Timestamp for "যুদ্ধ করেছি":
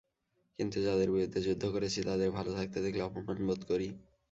1.41-1.99